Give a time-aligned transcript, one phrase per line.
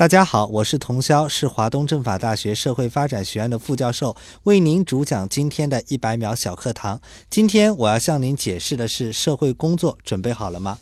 [0.00, 6.98] 大家好，我是童潇，是华东政法大学社会发展学院的副教授，为您主讲今天的一百秒小课堂。
[7.28, 10.78] 今天我要向您解释的是社会工作，准备好了吗？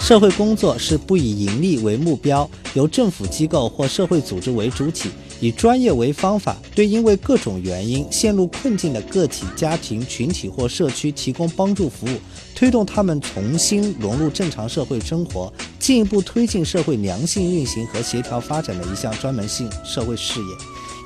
[0.00, 5.10] 社会工作是不以盈利为目标，由政府机构或社会组织为主体，
[5.40, 12.18] 以专业为方法，对因为各种原因陷入困境的个体、家庭、群体或社区提供帮助服务，
[12.54, 20.46] 推动他们重新融入正常社会生活，进一步推进社会良性运行和协调发展的一项专门性社会事业。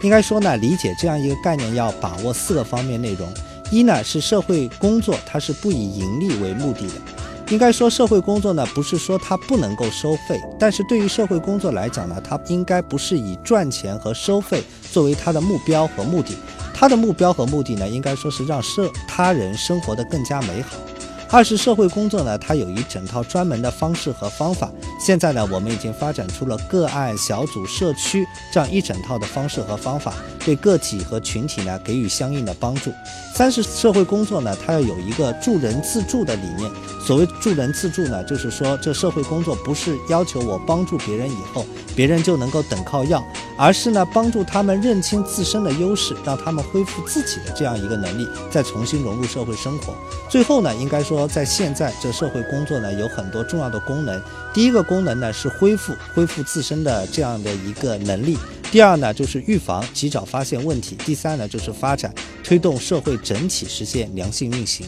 [0.03, 3.27] 应该说呢，理解这样一个概念要把握四个方面内容：
[3.71, 6.95] 一呢是社会工作，它是不以盈利为目的的。
[7.51, 16.35] 应该说，社会工作呢，不是说它不能够收费，但是对于社会工作来讲呢，它应该不是以赚钱和收费作为它的目标和目的，
[16.75, 20.77] 它的目标和目的呢，应该说是让社他人生活得更加美好。
[21.31, 24.71] 二是社会工作呢，它有一整套专门的方式和方法。
[24.99, 32.91] 现在呢，我们已经发展出了个案、小组、社区这样一整套的方式和方法，对个体和群体呢给予相应的帮助。
[33.39, 36.69] 三是社会工作呢，它要有一个助人自助的理念。
[37.07, 41.65] 所谓助人自助呢，就是说这社会工作不是要求我帮助别人以后，
[41.95, 43.25] 别人就能够等靠要，
[43.57, 49.95] 而是呢帮助他们认清自身的优势，让他们恢复自己的这样一个能力，再重新融入社会生活。
[50.29, 51.29] 最后呢，应该说。
[51.29, 54.21] 在现在这社会工作呢，有很多重要的功能。
[54.53, 58.37] 第一个功能呢是恢复恢复自身的这样的一个能力。
[58.71, 60.95] 第二呢就是预防，及早发现问题。
[60.97, 64.87] 第三呢就是发展，推动社会整体实现良性运行。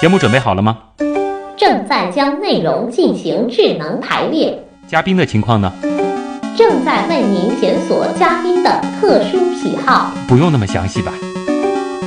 [0.00, 0.76] 节目准备好了吗？
[1.56, 4.58] 正在将内容进行智能排列。
[4.88, 5.72] 嘉宾的情况呢？
[6.56, 10.12] 正在为您检索嘉宾的特殊喜好。
[10.28, 11.12] 不用那么详细吧？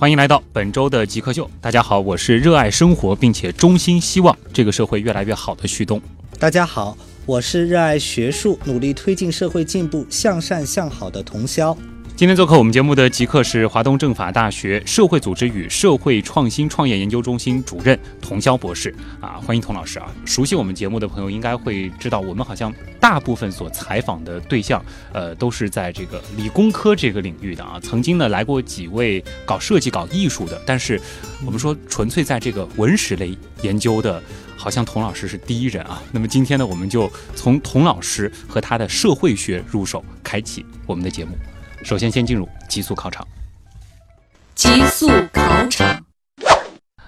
[0.00, 1.50] 欢迎来到本周的极客秀。
[1.60, 6.00] 大家好，我是热爱生活并且衷心希望这个社会越来越好的旭东。
[6.38, 11.76] 大家好，我是热爱学术、努力推进社会进步、向善向好的童潇。
[12.18, 20.12] 今天做客我们节目的极客是华东政法大学社会组织与社会创新创业研究中心主任童潇博士啊，欢迎童老师啊！
[20.24, 27.78] 熟悉我们节目的朋友应该会知道，我们好像大部分所采访的对象，呃，都是在这个理工科这个领域的啊。
[27.80, 31.00] 曾经呢来过几位搞设计、搞艺术的，但是
[31.46, 34.20] 我们说纯粹在这个文史类研究的，
[34.56, 36.02] 好像童老师是第一人啊。
[36.10, 41.38] 那么今天呢，我们就从童老师和他的社会学入手，开启我们的节目。
[41.82, 43.26] 首先，先进入极速考场。
[44.54, 46.04] 极速考场，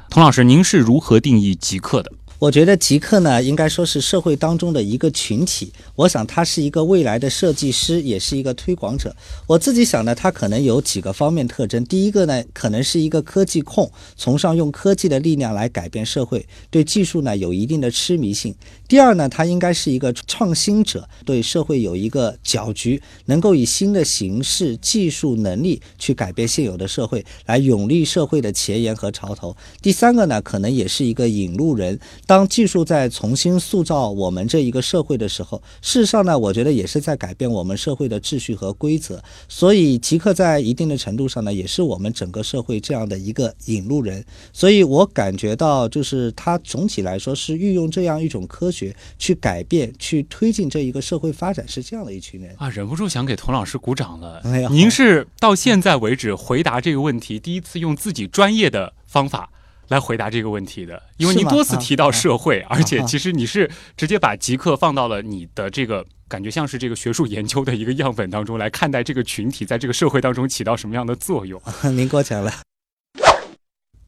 [0.08, 2.12] 童老师，您是如何定义极客的？
[2.40, 5.70] 我觉得极客呢，应该说是社会当中的一个群体。
[5.94, 9.14] 我想他是一个未来的设计师，也是一个推广者。
[9.46, 11.84] 我自己想呢，他可能有几个方面特征。
[11.84, 18.54] 第一个呢，可能是一个科技控，崇尚用科技的力量来改变社会，对技术呢有一定的痴迷性。
[18.88, 29.54] 第二呢，他应该是一个创新者，对社会有一个搅局，能够以新的形式、技术能力去改变现有的社会，来勇立社会的前沿和潮头。
[29.82, 32.00] 第三个呢，可能也是一个引路人。
[32.30, 39.20] 当技术在重新塑造我们这一个社会的时候，事实上呢，我觉得也是在改变我们社会的秩序和规则。
[39.48, 44.24] 所以，极客在一定的程度上呢，也是我们整个社会这样的一个引路人。
[44.52, 52.68] 所以我感觉到，就是他总体来说是运用这样一种科学去改变、去推进这一个社会发展，是这样的一群人啊！
[52.68, 54.40] 忍不住想给童老师鼓掌了。
[54.70, 59.50] 您是到现在为止回答这个问题第一次用自己专业的方法。
[59.90, 71.60] 来回答这个问题的，因为您多次提到社会，而且其实你是直接把极客放到了你的这个感觉像是这个学术研究的一个样本当中来看待这个群体在这个社会当中起到什么样的作用。
[71.92, 72.52] 您过奖了。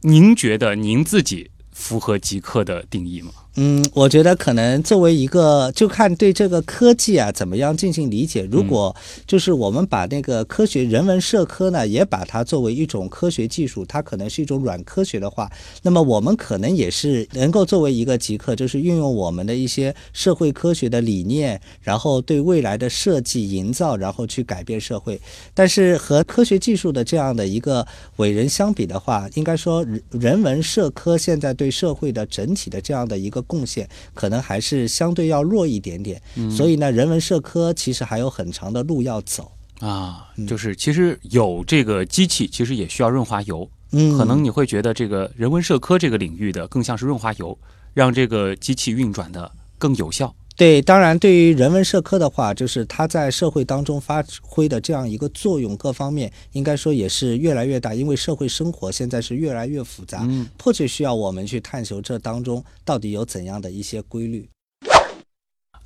[0.02, 3.32] 您觉得您自己符合极客的定义吗？
[3.56, 8.48] 嗯，我觉得可能作为一个，就看对这个科技啊怎么样进行理解。
[8.50, 8.96] 如果
[9.26, 15.52] 就是我们把那个科学人文社科呢，也把它作为一种科学技术，它可能是一种软科学的话，
[15.82, 25.20] 那么我们可能也是能够作为一个极客，就是运用我们的一些社会科学的理念，然后对未来的设计营造，然后去改变社会。
[25.52, 36.20] 但是和科学技术的这样的一个伟人相比的话，应该说人人文社科现在对社会的整体的这样的一个贡献，可能还是相对要弱一点点。
[36.50, 39.50] 所以呢，人文社科其实还有很长的路要走。
[39.80, 43.68] 啊，就是其实有这个机器，其实也需要润滑油。
[43.90, 47.58] 嗯，可能你会觉得这个人文社科这个领域的更像是润滑油，
[47.92, 50.34] 让这个机器运转的更有效。
[50.62, 57.92] 对，当然，对于人文社科的话，就是它在社会当中发挥的这样一个作用，各方面应该说也是越来越大。
[57.92, 64.48] 因为社会生活现在是越来越复杂，嗯迫切需要我们去探求这当中到底有怎样的一些规律。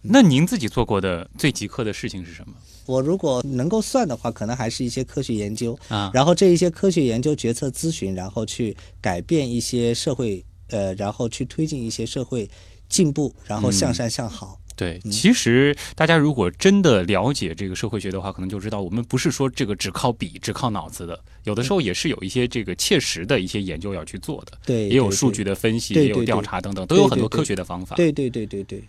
[0.03, 2.53] 那您自己做过的最极客的事情是什么
[2.85, 6.11] 我如果能够算的话，可能还是一些科学研究，啊？
[6.13, 12.47] 然后这一些科学研究、决策咨询，然后去改变一些社会，呃，然后去推进一些社会
[12.91, 14.61] 进步，然后向善向好。
[14.77, 25.47] 对，嗯其实大家如果真的了解这个社会学的话，可能就知道我们不是说这个只靠笔、只靠脑子的，有的时候也是有一些这个切实的一些研究要去做的，对，也有数据。
[25.47, 27.95] 的分析，也有调查等等，都有很多科学的方法。
[27.95, 28.83] 对对对对对。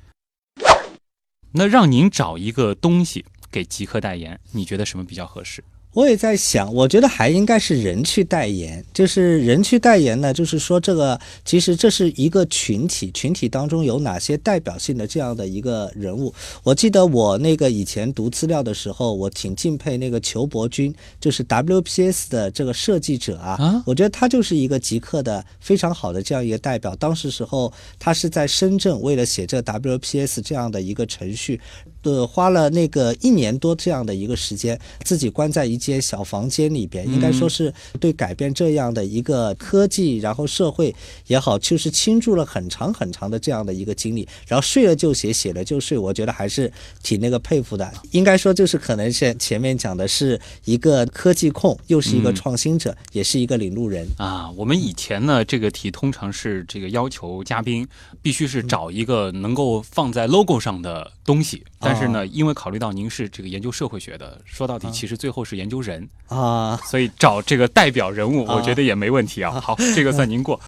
[1.51, 5.63] 那让您找一个东西给极客代言，你觉得什么比较合适？
[5.97, 16.31] 我也在想，我觉得还应该是人去代言，就是人去代言呢，就是说这个其实这是一个群体，群体当中有哪些代表性的这样的一个人物。
[16.61, 26.95] 我记得我那个以前读资料的时候，我挺敬佩那个裘伯君，就是 WPS 的这个设计者啊，啊我觉得他就是一个极客的非常好的这样一个代表。
[26.97, 31.59] 当时时候他是在深圳，为了写这 WPS 这样的一个程序，
[32.03, 40.95] 呃，花了那个一年多这样的一个时间，自己关在一间小房间里边，应该说是对改变这样的一个科技，然后社会
[41.27, 46.71] 也好，就是倾注了很长很长的这样的一个精力，然后睡了就写，写了就睡，我觉得还是
[47.03, 47.91] 挺那个佩服的。
[48.11, 54.07] 应该说就是可能是前面讲的是一个科技控，又是一个嗯创新者，也是一个领路人。
[54.17, 57.85] 啊，我们以前呢，这个题通常是这个要求嘉宾
[58.21, 69.51] 必须是找一个能够放在 logo 上的东西，但是呢，因为考虑到您是这个研究社会学的，说到底其实最后是研究人，啊，所以找这个代表人物，啊我觉得也没问题啊。
[69.61, 70.59] 好，这个算您过。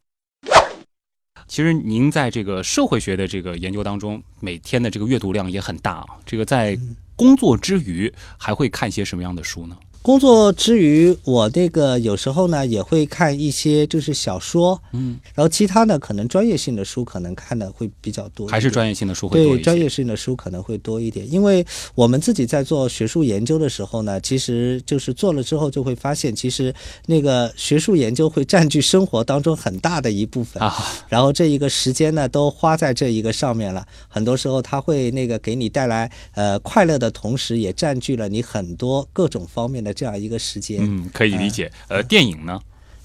[1.48, 6.06] 其实您在这个社会学的这个研究当中，每天的这个阅读量也很大啊。
[6.24, 6.78] 这个在
[7.16, 9.76] 工作之余，还会看些什么样的书呢？
[10.10, 19.58] 工作之余，我这个有时候呢也会看一些就是小说，嗯，然后其他呢可能专业性的书可能看的会比较多，还是专业性的书会多一些。
[19.58, 21.64] 对专业性的书可能会多一点，因为
[21.94, 26.74] 我们自己在做学术研究的时候呢，其实就是做了之后就会发现，其实
[27.06, 30.60] 那个学术研究会占据生活当中很大的一部分。
[30.64, 30.74] 啊，
[31.08, 40.80] 然后这一个时间呢都花在这一个上面了，很多时候它会那个给你带来呃快乐的同时，也占据了你很多各种方面的这样一个时间。
[40.82, 41.70] 嗯，可以理解。
[41.90, 42.58] 呃，电影呢？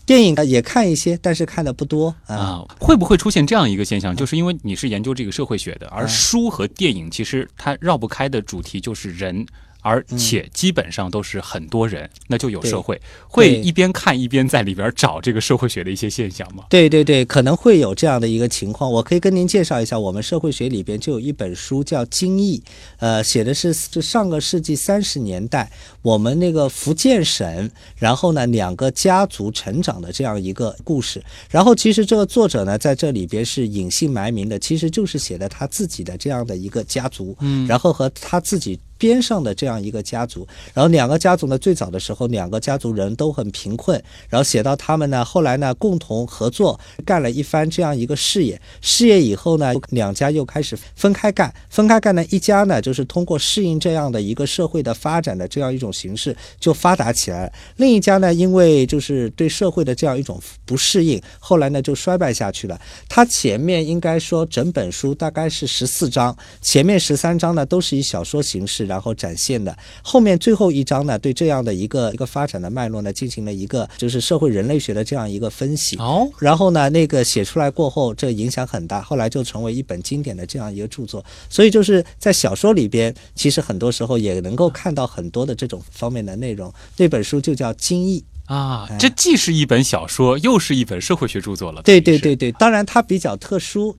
[0.06, 2.36] 电影呢也看一些，但是看的不多啊。
[2.36, 4.14] 啊，会不会出现这样一个现象？
[4.14, 9.44] 就是因为你是研究这个社会学的，而书和电影其实它绕不开的主题就是人。
[9.84, 12.98] 而且基本上都是很多人，那就有社会，
[13.28, 16.64] 会一边看一边在里边找这个社会学的一些现象吗？
[16.70, 18.90] 对对对，可能会有这样的一个情况。
[18.90, 22.62] 我可以跟您介绍一下，我们社会学里边就有一本书叫《经义》，
[22.98, 25.70] 呃，写的是是上个世纪三十年代
[26.00, 31.22] 我们那个福建省，然后呢两个家族成长的这样一个故事。
[31.50, 38.80] 然后其实这个作者呢在这里边是隐姓埋名的，其实就是写的他自己的这样的一个家族，嗯然后和他自己。
[38.96, 62.80] 边上的这样一个家族，然后两个家族呢，最早的时候两个家族人都很贫困，然后写到他们呢，后来呢共同合作干了一番这样一个事业，事业以后呢，两家又开始分开干，分开干呢，一家呢就是通过适应这样的一个社会的发展的这样一种形式就发达起来了，另一家呢因为就是对社会的这样一种不适应，后来呢就衰败下去了。
[63.08, 68.84] 他前面应该说整本书大概是十四章，前面十三章呢都是以小说形式。
[68.94, 75.96] 然后展现的后面最后一章呢，对这样的一个一个发展的脉络呢，进行了一个就是社会人类学的这样一个分析。
[75.96, 81.24] 哦，然后呢，那个写出来过后，这影响很大，后来就成为一本经典的这样一个著作。
[81.50, 86.72] 所以就是在小说里边，其实很多时候也能够看到很多的这种方面的内容。
[86.96, 88.20] 那本书就叫《精义》。
[88.54, 91.82] 啊，这既是一本小说，又是一本社会学著作了。
[91.82, 93.96] 对对对对，当然它比较特殊。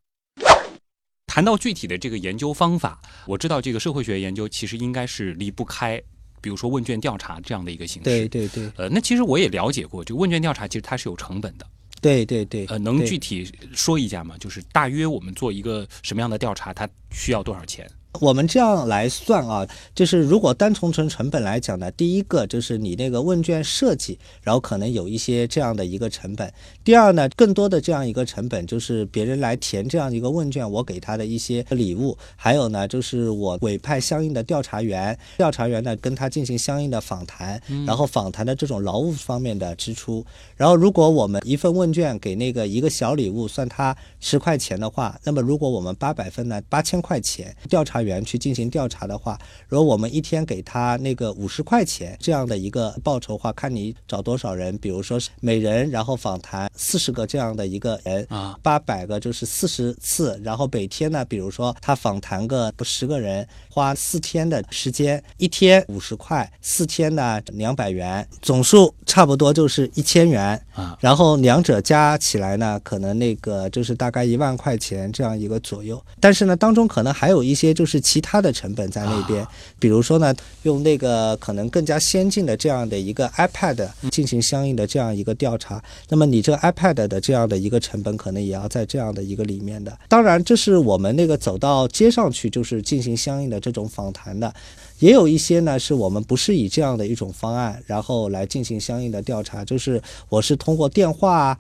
[1.36, 6.02] 谈到具体的这个研究方法，我知道这个社会学研究其实应该是离不开，
[6.40, 8.06] 比如说问卷调查这样的一个形式。
[8.06, 11.68] 对对对呃，那其实我也了解过，这个问卷调查其实它是有成本的。
[12.00, 14.38] 对对对，呃，能具体说一下吗？
[14.40, 17.86] 就是大约我们做一个什么样的调查，它需要多少钱？
[18.22, 26.52] 我们这样来算啊，就是如果单从成成本来讲呢，第一个就是你那个问卷设计，然后可能有一些这样的一个成本。
[26.84, 40.26] 第二呢，更多的这样一个成本就是别人来填这样一个问卷，我给他的一些礼物，还有呢就是我委派相应的调查员，调查员呢跟他进行相应的访谈，然后访谈的这种劳务方面的支出。
[40.56, 76.02] 然后如果我们一份问卷给那个一个小礼物算他十块钱的话，那么如果我们八百分呢，八千块钱，调查员去进行调查的话，如果我们一天给他那个五十块钱这样的一个报酬的话，看你找多少人，比如说是每人然后访谈四十个这样的一个人啊，八百个就是四十次，然后每天呢，比如说他访谈个十个人，花四天的时间，一天五十块，四天呢两百元，总数差不多就是一千元啊，然后两者加起来呢，可能那个就是大概一万块钱这样一个左右。
[76.20, 79.46] 但是呢，当中可能还有一些就是其他的成本在那边，
[79.80, 80.34] 比如说呢，
[80.64, 89.98] 用那个可能更加先进的这样的一个 iPad 进行相应的这样一个调查，那么你这个 iPad 的这样的一个成本可能也要在这样的一个里面的。
[90.08, 94.54] 当然，这是我们那个走到街上去就是进行相应的这种访谈的。
[95.00, 101.58] 也有一些呢，是我们不是以这样的一种方案，然后来进行相应的调查，就是我是通过电话啊，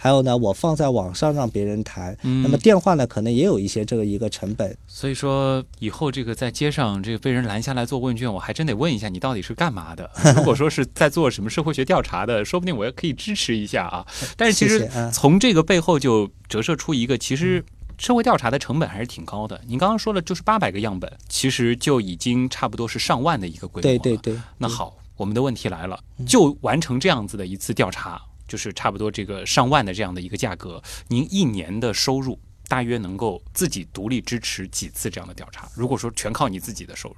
[0.00, 2.16] 还有呢，我放在网上让别人谈。
[2.22, 4.78] 那么电话呢，可能也有一些这个一个成本。
[4.86, 10.08] 所以说以后这个在街上这个被人拦下来做问卷，我还真得问一下你到底是干嘛的。
[10.36, 14.06] 如果说是在做什么社会学调查的，说不定我也可以支持一下啊。
[14.36, 17.64] 但是其实从这个背后就折射出一个，其实
[17.98, 19.60] 社会调查的成本还是挺高的。
[19.66, 23.98] 您刚刚说了，就是八百个样本，其实就已经差不多是上万的一个规模了。
[23.98, 35.68] 对对对，那好，我们的问题来了，就完成这样子的一次调查，就是差不多这个上万的这样的一个价格，您一年的收入大约能够自己独立支持几次这样的调查？
[35.74, 37.16] 如果说全靠你自己的收入，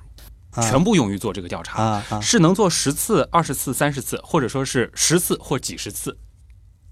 [0.51, 6.19] 啊全部用于做这个调查，啊啊，是能做十次、二十次、三十次，或者说是十次或几十次？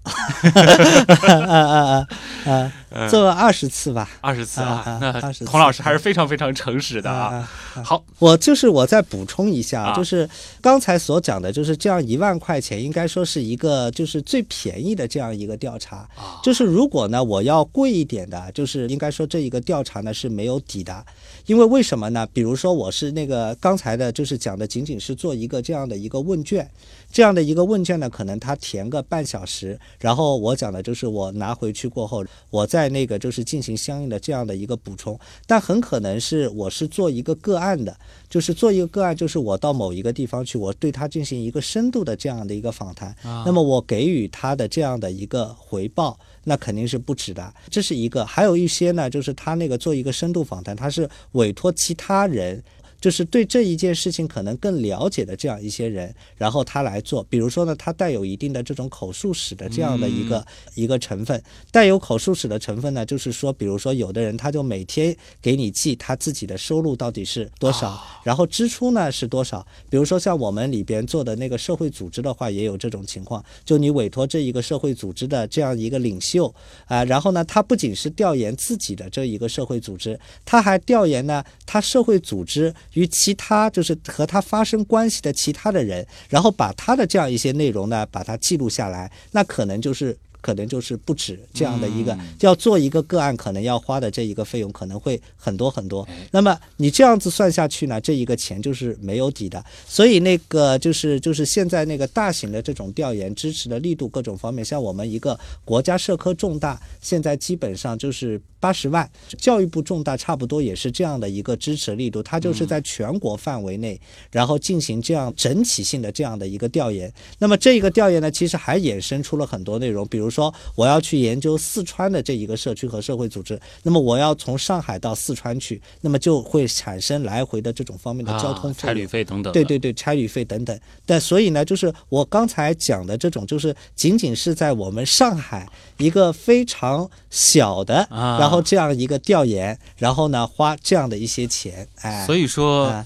[0.03, 2.07] 啊啊
[2.45, 4.09] 啊啊，做二十次吧。
[4.21, 7.47] 二十次啊啊啊，那20次孔老师还是非常非常诚实的啊。
[7.75, 10.27] 啊好，我就是我再补充一下，啊就是
[10.61, 15.97] 刚才所讲的，就是这样一万块钱，应该说是一个就是最便宜的这样一个调查。
[15.97, 21.05] 啊就是如果呢我要贵一点的，就是应该说这一个调查呢是没有底的，
[21.45, 22.27] 因为为什么呢？
[22.33, 26.69] 比如说我是那个刚才的，就是讲的仅仅是做一个这样的一个问卷，
[27.11, 37.97] 这样的一个问卷呢，可能他填个半小时，然后我讲的就是我拿回去过后，我在那个就是进行相应的这样的一个补充，但很可能是我是做一个个案的，
[38.29, 46.17] 就是做一个个案，就是我到某一个地方去，我对他进行一个深度的这样的一个访谈，那么我给予他的这样的一个回报。
[46.45, 48.25] 那肯定是不止的，这是一个。
[48.25, 52.63] 还有一些呢，就是他那个做一个深度访谈，他是委托其他人。
[52.99, 61.41] 就是对这一件事情可能更了解的这样一些人，然后他来做，比如说呢，他带有一定的这种口述史的这样的一个、一个成分，
[61.71, 76.53] 带有口述史的成分呢，就是说，比如说有的人他就每天给你记他自己的收入到底是多少，然后支出呢是多少，比如说像我们里边做的那个社会组织的话，也有这种情况，就你委托这一个社会组织的这样一个领袖
[76.85, 90.17] 啊、然后呢，他不仅是调研自己的这一个社会组织，他还调研呢他社会组织与其他就是和他发生关系的其他的人，然后把他的这样一些内容呢，把它记录下来，那可能就是。
[90.41, 96.07] 可能就是不止这样的一个，要做一个个案，可能要花的这一个费用可能会很多很多。
[96.31, 99.63] 那么你这样子算下去呢，这一个钱就是没有底的。
[99.87, 113.99] 所以那个就是就是现在那个大型的这种调研支持的力度各种方面，像我们一个国家社科重大，现在基本上就是八十万，教育部重大差不多也是这样的一个支持力度，它就是在全国范围内，
[114.31, 117.11] 然后进行这样整体性的这样的一个调研。
[117.37, 128.93] 那么这一个调研呢，其实还衍生出了很多内容，比如说我要去研究四川的这一个社区和社会组织，那么我要从上海到四川去，那么就会产生来回的这种方面的交通啊差。
[128.93, 129.51] 旅费等等。
[129.53, 130.79] 对对对，差旅费等等。
[131.05, 135.67] 但所以呢，就是我刚才讲的这种，就是仅仅是在我们上海
[135.97, 143.05] 一个非常小的，啊然后这样一个调研，然后呢花这样的一些钱，哎，所以说啊，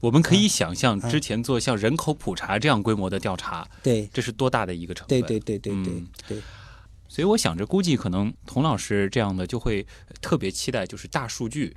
[0.00, 5.20] 我们可以想象，之前做像人口普查这样规模的调查，对这是多大的一个成本？
[5.20, 6.38] 对对对对对嗯对，
[7.18, 9.84] 所以我想着，估计可能童老师这样的就会
[10.20, 11.76] 特别期待，就是大数据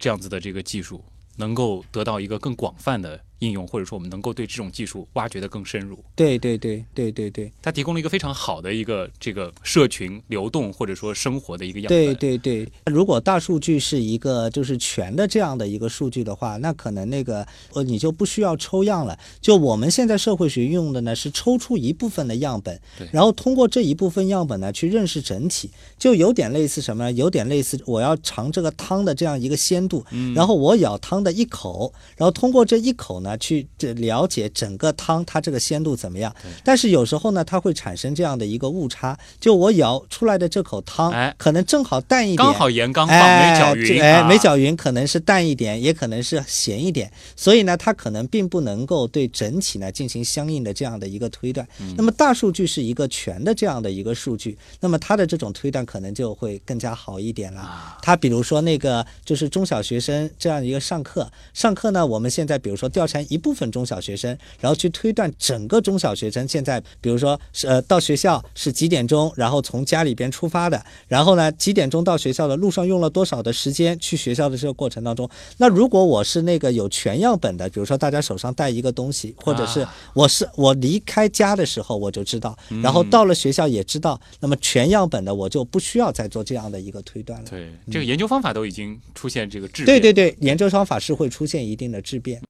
[0.00, 1.04] 这样子的这个技术
[1.36, 5.98] 能够得到一个更广泛的应用，或者说我们能够对这种技术挖掘的更深入。
[6.14, 12.14] 对对对对对对它提供了一个非常好的一个这个社群流动或者说生活的一个样本。
[12.14, 19.18] 对对对，如果大数据是一个就是全的这样的一个数据的话，那可能那个呃你就不需要抽样了。
[19.40, 22.80] 就我们现在社会学用的呢是抽出一部分的样本，
[23.12, 27.12] 然后通过这一部分样本呢去认识整体，就有点类似什么呢？
[27.12, 36.34] 有点类似我要尝这个汤的这样一个鲜度，嗯然后我舀汤的一口，然后通过这一口呢去这了解整个汤它这个鲜度怎么样。
[36.64, 51.66] 但是有时候呢，它会产生这样的一个误差，就我舀出来的这口汤，哎可能正好淡一点，刚好盐刚放哎，没搅匀，这哎，啊没搅匀，可能是淡一点，也可能是咸一点，所以呢，它可能并不能够对整体呢进行相应的这样的一个推断。
[51.80, 57.60] 嗯那么大数据是一个全的这样的一个数据，那么它的这种推断可能就会更加好一点了。
[57.60, 87.50] 啊它比如说那个就是中小学生这样一个上课，上课呢，我们现在比如说调查一部分中小学生，然后去推断整个中小学生现在，比如说是呃到学校是几点钟，然后从家里边出发的，然后呢几点钟到学校的路上用了多少的时间去学校的这个过程当中，那如果我是那个有全样本的，比如说大家手上带一个东西，或者是啊我是我离开家的时候我就知道，然后到了学校也知道，那么全样本的我就不需要再做这样的一个推断了。
[87.50, 90.00] 对这个研究方法都已经出现这个质变。
[90.00, 92.40] 对对对，研究方法是会出现一定的质变。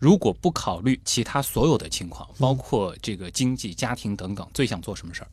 [0.00, 5.28] 如果不考虑其他所有的情况，嗯包括这个经济、家庭等等，最想做什么事儿？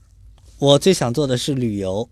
[0.60, 2.08] 我最想做的是旅游，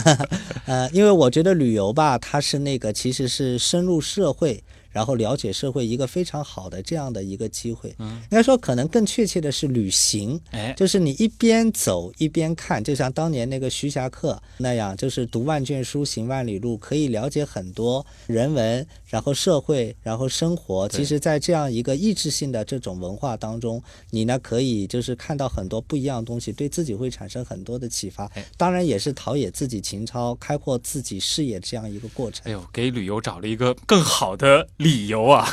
[0.66, 4.62] 呃，因为我觉得旅游吧，它是那个其实是深入社会，
[4.94, 7.94] 然后了解社会一个非常好的这样的一个机会。
[7.98, 20.88] 嗯应该说可能更确切的是旅行，哎，就是你一边走一边看，就像当年那个徐霞客那样，就是读万卷书，行万里路，可以了解很多人文，然后社会，然后生活。
[20.88, 28.44] 其实，在这样一个意志性的这种文化当中，你呢可以就是看到很多不一样的东西，对自己会产生很多的启发哎。
[28.56, 32.52] 当然，也是陶冶自己情操、开阔自己视野这样一个过程哎。
[32.52, 35.48] 呦，给旅游找了一个更好的理由啊！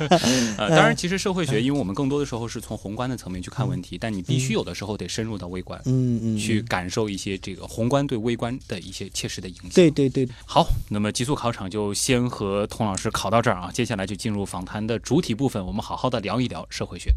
[0.58, 9.70] 呃，当然，其实社会学，因为我们更多的时候是从宏观的层面去看问题，但你必须有的时候得深入到微观，嗯嗯，去嗯感受一些这个宏观对微观的一些切实的影响。
[9.74, 17.10] 对对对，好，那么极速考场就先和童老师考到这儿啊，接下来就进入访谈的主体部分，我们好好的聊一聊社会学。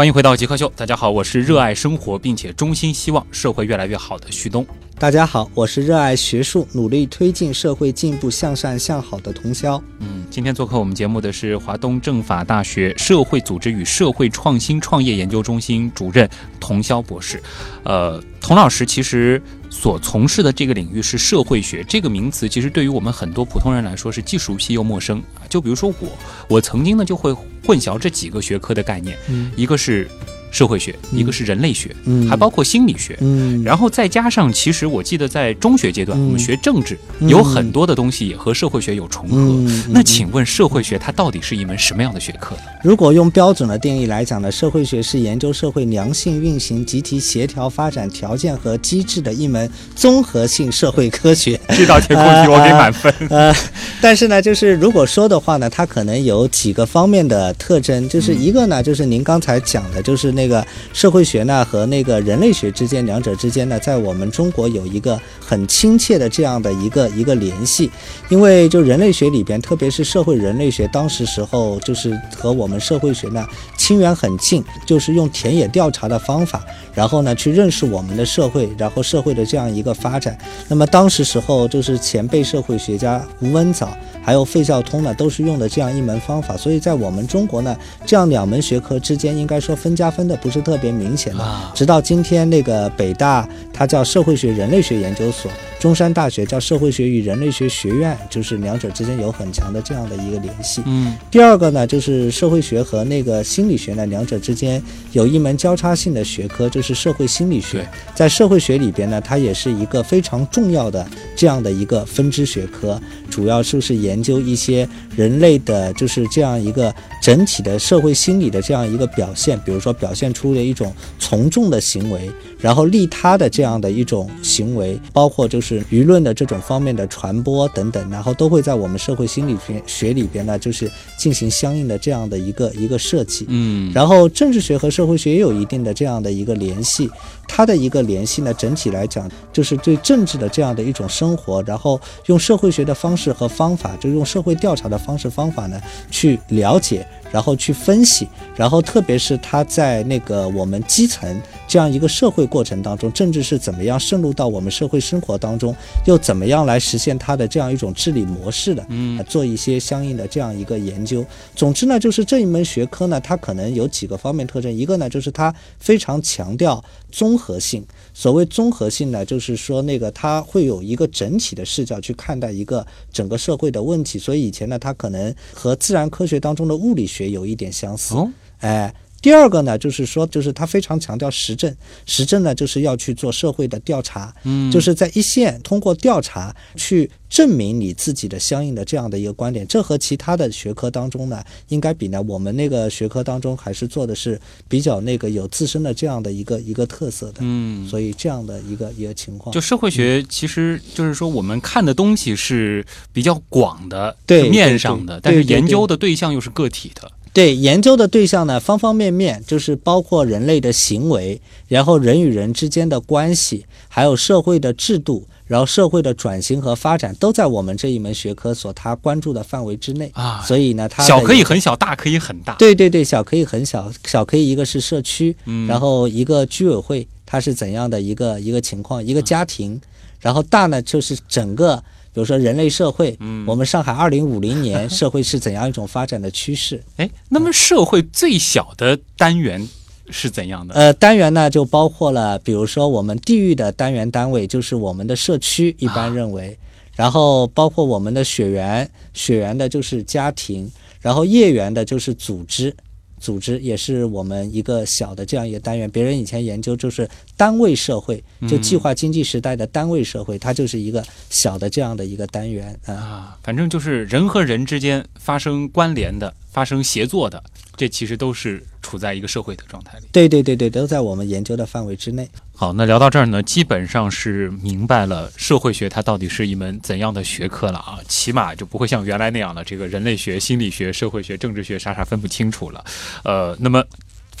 [0.00, 4.66] 欢迎回到极客秀，大家好，我是热爱生活并且衷心希望社会越来越好的旭东。
[4.98, 9.78] 大家好，我是热爱学术、努力推进社会进步向善向好的童潇。
[9.98, 16.26] 嗯，今天做客我们节目的是华东政法大学社会组织与社会创新创业研究中心主任
[16.58, 17.42] 童潇博士。
[17.82, 25.46] 呃，童老师其实所从事的这个领域是社会学，这个名词其实对于我们很多普通人来说是既熟悉又陌生啊。
[25.48, 27.32] 就比如说我，我曾经呢就会
[27.64, 30.08] 混淆这几个学科的概念，嗯一个是
[30.50, 33.16] 社会学，一个是人类学，嗯还包括心理学。
[33.20, 39.70] 嗯，然后再加上，其实我记得在中学阶段，嗯我们学政治，嗯有很多的东西也和社会学有重合。
[39.88, 42.62] 那请问，社会学它到底是一门什么样的学科呢？
[42.82, 51.58] 如果用标准的定义来讲呢，社会学是研究社会良性运行、集体协调发展条件和机制的一门综合性社会科学。
[51.70, 53.12] 这道填空题我给满分。
[53.30, 53.54] 呃，
[54.00, 67.90] 但是呢，就是如果说的话呢，它可能有几个方面的特征，就是一个呢，就是您刚才讲的，就是那那个社会学呢和那个人类学之间，两者之间呢，在我们中国有一个很亲切的这样的一个一个联系，
[68.30, 80.38] 因为就人类学里边，特别是社会人类学，当时时候就是和我们社会学呢亲缘很近，就是用田野调查的方法，然后呢去认识我们的社会，然后社会的这样一个发展。
[80.68, 86.56] 那么当时时候就是前辈社会学家吴文藻还有费孝通呢，都是用的这样一门方法。
[86.56, 87.76] 所以在我们中国呢，
[88.06, 91.42] 这样两门学科之间应该说分家分的不是特别明显的。
[91.42, 100.82] 啊直到今天，那个北大它叫社会学人类学研究所，中山大学叫社会学与人类学学院，就是两者之间有很强的这样的一个联系。
[100.86, 107.86] 嗯第二个呢，就是社会学和那个心理学呢，两者之间有一门交叉性的学科，就是社会心理学。
[108.14, 133.46] 在社会学里边呢，它也是一个非常重要的这样的一个分支学科，主要就是研究一些人类的，就是这样一个整体的社会心理的这样一个表现，比如说表现现出了一种从众的行为，然后利他的这样的一种行为，包括就是舆论的这种方面的传播等等，然后都会在我们社会心理学学里边呢，就是进行相应的这样的一个一个设计。
[133.48, 137.08] 嗯，然后政治学和社会学也有一定的这样的一个联系，
[137.48, 145.80] 它的一个联系呢，整体来讲就是对政治的这样的一种生活，然后用社会学的方式和方法，就用社会调查的方式方法呢
[146.10, 155.74] 去了解，然后去分析，然后特别是它在那个我们基层这样一个社会过程当中，政治是怎么样渗入到我们社会生活当中，
[156.06, 161.24] 又怎么样来实现它的这样一种治理模式的，嗯，做一些相应的这样一个研究。
[161.54, 167.84] 总之呢，就是这一门学科呢，它可能有几个方面特征，一个呢就是它非常强调综合性。
[168.14, 178.14] 所谓综合性呢，就是说那个他会有一个整体的视角去看待一个整个社会的问题，所以以前呢，他可能和自然科学当中的物理学有一点相似。
[178.14, 181.74] 哦，哎，第二个呢，就是说，就是他非常强调实证，
[182.06, 189.66] 实证呢，就是要去做社会的调查，嗯，就是在一线通过调查去证明你自己的相应的这样的一个观点。
[189.66, 197.40] 这和其他的学科当中呢，应该比呢，我们那个学科当中还是做的是比较那个有自身的这样的一个一个特色的。
[197.40, 207.10] 嗯，所以这样的一个一个情况，就社会学，其实就是说我们看的东西是比较广的，对是面上的，但是研究的对象又是个体的。
[207.32, 220.10] 对研究的对象呢，方方面面，就是包括人类的行为，然后人与人之间的关系，还有社会的制度，然后社会的转型和发展，都在我们这一门学科所他关注的范围之内。
[220.14, 220.42] 啊。
[220.44, 222.54] 所以呢，它小可以很小，大可以很大。
[222.54, 225.68] 对对对，小可以很小，小可以一个是社区，嗯。
[225.68, 229.80] 然后一个居委会，它是怎样的一个一个情况，一个家庭，
[230.18, 231.80] 然后大呢就是整个，
[232.12, 236.82] 比如说人类社会，嗯我们上海二零五零年社会是怎样一种发展的趋势？
[236.96, 239.68] 哎，那么社会最小的单元
[240.10, 240.74] 是怎样的？
[240.74, 246.58] 呃，单元呢就包括了，比如说我们地域的单元单位就是我们的社区，一般认为，
[246.96, 250.70] 然后包括我们的血缘，血缘的就是家庭，
[251.00, 252.74] 然后业缘的就是组织。
[253.20, 262.94] 组织也是我们一个小的这样一个单元，别人以前研究就是单位社会，就计划经济时代的单位社会，它就是一个小的这样的一个单元啊。
[262.94, 267.42] 啊，反正就是人和人之间发生关联的、发生协作的，
[267.76, 270.04] 这其实都是处在一个社会的状态里。
[270.12, 272.28] 对对对对，都在我们研究的范围之内。
[272.54, 282.84] 好，那聊到这儿呢，基本上是明白了社会学它到底是一门怎样的学科了啊，起码就不会像原来那样的这个人类学、心理学、社会学、政治学啥啥分不清楚了。
[283.24, 283.82] 呃，那么。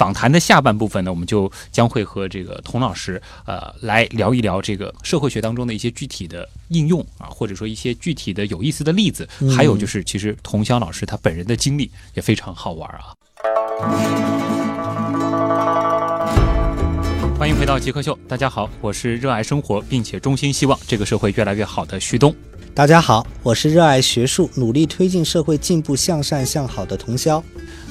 [0.00, 13.12] 访谈的下半部分呢，我们就将会和这个童老师呃来聊一聊这个社会学当中的一些具体的应用啊，或者说一些具体的有意思的例子，嗯还有就是其实童潇老师他本人的经历也非常好玩啊。
[17.38, 22.34] 欢迎回到极客秀，大家好，我是热爱生活并且衷心希望这个社会越来越好的徐东。
[22.72, 27.42] 大家好，我是热爱学术、努力推进社会进步向善向好的童潇。